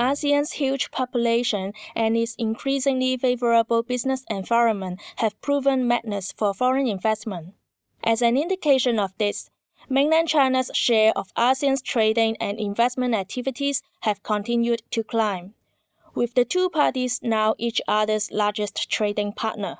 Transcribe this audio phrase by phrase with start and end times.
[0.00, 7.52] ASEAN's huge population and its increasingly favorable business environment have proven magnets for foreign investment.
[8.02, 9.50] As an indication of this,
[9.90, 15.52] mainland China's share of ASEAN's trading and investment activities have continued to climb,
[16.14, 19.76] with the two parties now each other's largest trading partner.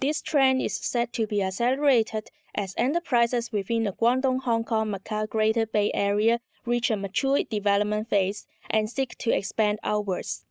[0.00, 5.28] This trend is set to be accelerated as enterprises within the Guangdong Hong Kong Macau
[5.28, 10.44] Greater Bay Area reach a mature development phase and seek to expand outwards.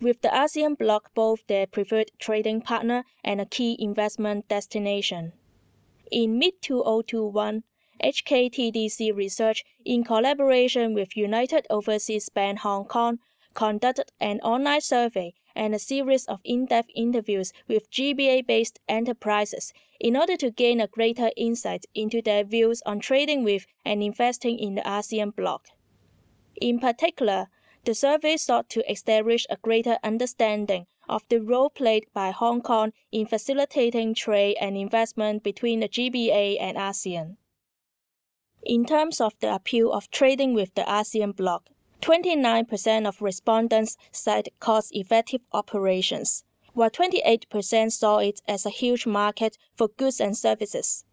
[0.00, 5.32] With the ASEAN bloc both their preferred trading partner and a key investment destination.
[6.10, 7.62] In mid 2021,
[8.02, 13.18] HKTDC Research, in collaboration with United Overseas Bank Hong Kong,
[13.54, 19.72] conducted an online survey and a series of in depth interviews with GBA based enterprises
[20.00, 24.58] in order to gain a greater insight into their views on trading with and investing
[24.58, 25.68] in the ASEAN bloc.
[26.60, 27.48] In particular,
[27.84, 32.92] the survey sought to establish a greater understanding of the role played by Hong Kong
[33.10, 37.36] in facilitating trade and investment between the GBA and ASEAN.
[38.64, 41.68] In terms of the appeal of trading with the ASEAN bloc,
[42.02, 46.42] 29% of respondents cite cost effective operations,
[46.74, 51.04] while 28% saw it as a huge market for goods and services.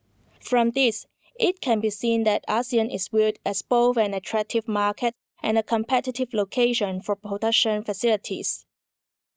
[0.42, 1.06] From this,
[1.40, 5.64] it can be seen that ASEAN is viewed as both an attractive market and a
[5.64, 8.66] competitive location for production facilities.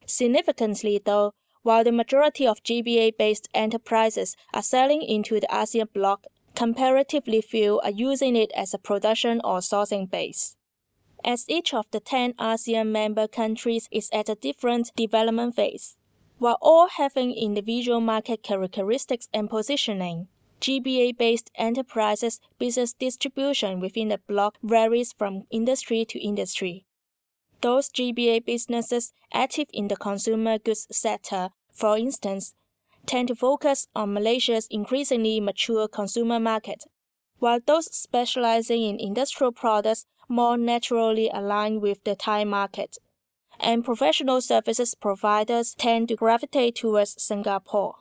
[0.07, 6.25] Significantly, though, while the majority of GBA based enterprises are selling into the ASEAN bloc,
[6.57, 10.57] comparatively few are using it as a production or sourcing base
[11.25, 15.97] as each of the 10 ASEAN member countries is at a different development phase.
[16.39, 20.29] While all having individual market characteristics and positioning,
[20.61, 26.85] GBA based enterprises' business distribution within the bloc varies from industry to industry.
[27.61, 32.55] Those GBA businesses active in the consumer goods sector, for instance,
[33.07, 36.85] tend to focus on Malaysia's increasingly mature consumer market,
[37.39, 42.97] while those specializing in industrial products more naturally align with the Thai market,
[43.61, 47.97] and professional services providers tend to gravitate towards Singapore.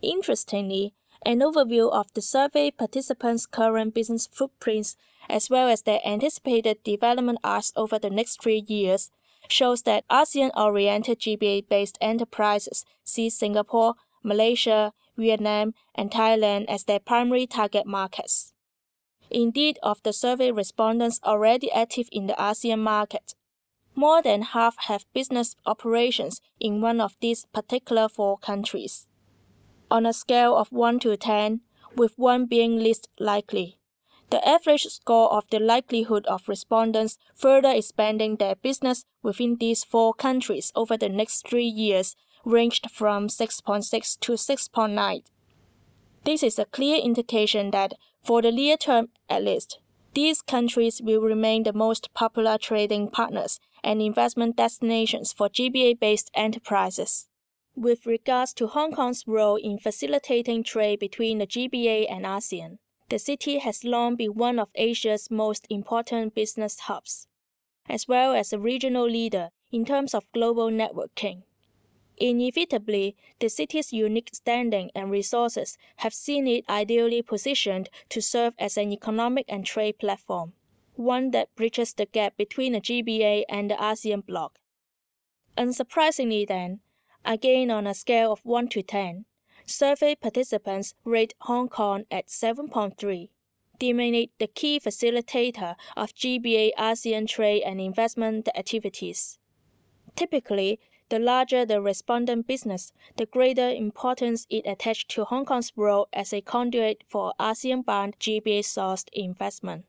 [0.00, 0.94] Interestingly,
[1.24, 4.96] an overview of the survey participants' current business footprints
[5.28, 9.10] as well as their anticipated development arcs over the next three years
[9.48, 17.00] shows that ASEAN oriented GBA based enterprises see Singapore, Malaysia, Vietnam, and Thailand as their
[17.00, 18.49] primary target markets.
[19.30, 23.34] Indeed, of the survey respondents already active in the ASEAN market,
[23.94, 29.08] more than half have business operations in one of these particular four countries.
[29.90, 31.60] On a scale of 1 to 10,
[31.96, 33.78] with 1 being least likely,
[34.30, 40.14] the average score of the likelihood of respondents further expanding their business within these four
[40.14, 42.14] countries over the next three years
[42.44, 45.22] ranged from 6.6 to 6.9.
[46.24, 49.78] This is a clear indication that for the near term, at least,
[50.12, 56.30] these countries will remain the most popular trading partners and investment destinations for GBA based
[56.34, 57.28] enterprises.
[57.74, 62.78] With regards to Hong Kong's role in facilitating trade between the GBA and ASEAN,
[63.08, 67.28] the city has long been one of Asia's most important business hubs,
[67.88, 71.44] as well as a regional leader in terms of global networking.
[72.20, 78.76] Inevitably, the city's unique standing and resources have seen it ideally positioned to serve as
[78.76, 80.52] an economic and trade platform,
[80.96, 84.58] one that bridges the gap between the GBA and the ASEAN bloc.
[85.56, 86.80] Unsurprisingly, then,
[87.24, 89.24] again on a scale of 1 to 10,
[89.64, 93.30] survey participants rate Hong Kong at 7.3,
[93.78, 99.38] deeming it the key facilitator of GBA ASEAN trade and investment activities.
[100.16, 100.80] Typically,
[101.10, 106.32] the larger the respondent business, the greater importance it attached to Hong Kong's role as
[106.32, 109.84] a conduit for ASEAN bound GBA sourced investment.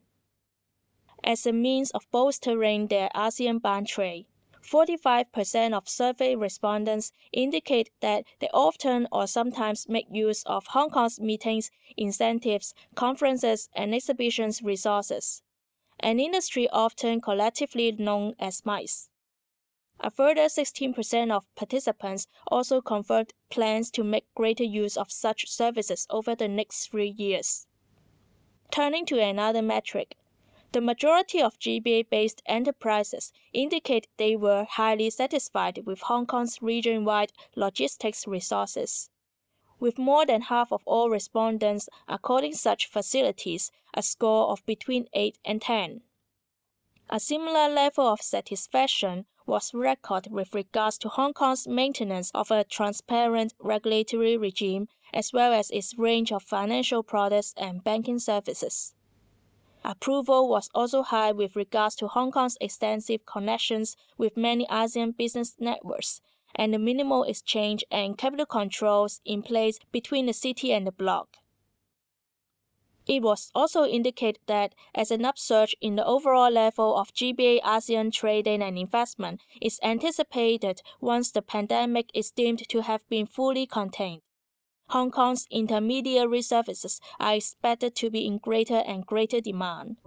[1.23, 4.25] As a means of bolstering their ASEAN bound trade,
[4.63, 11.19] 45% of survey respondents indicate that they often or sometimes make use of Hong Kong's
[11.19, 15.43] meetings, incentives, conferences, and exhibitions resources,
[15.99, 19.10] an industry often collectively known as MICE.
[20.03, 26.07] A further 16% of participants also confirmed plans to make greater use of such services
[26.09, 27.67] over the next three years.
[28.71, 30.15] Turning to another metric,
[30.71, 37.05] the majority of GBA based enterprises indicate they were highly satisfied with Hong Kong's region
[37.05, 39.11] wide logistics resources.
[39.79, 45.37] With more than half of all respondents according such facilities a score of between 8
[45.45, 46.01] and 10.
[47.09, 52.63] A similar level of satisfaction was record with regards to Hong Kong's maintenance of a
[52.63, 58.93] transparent regulatory regime as well as its range of financial products and banking services.
[59.83, 65.55] Approval was also high with regards to Hong Kong's extensive connections with many ASEAN business
[65.59, 66.21] networks
[66.55, 71.37] and the minimal exchange and capital controls in place between the city and the bloc.
[73.11, 78.13] It was also indicated that as an upsurge in the overall level of GBA ASEAN
[78.13, 84.21] trading and investment is anticipated once the pandemic is deemed to have been fully contained.
[84.91, 89.97] Hong Kong's intermediary services are expected to be in greater and greater demand.